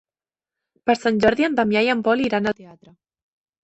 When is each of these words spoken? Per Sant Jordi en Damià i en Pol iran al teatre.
Per 0.91 0.95
Sant 1.01 1.21
Jordi 1.27 1.47
en 1.51 1.61
Damià 1.61 1.87
i 1.91 1.95
en 1.97 2.05
Pol 2.11 2.27
iran 2.29 2.53
al 2.57 2.61
teatre. 2.65 2.99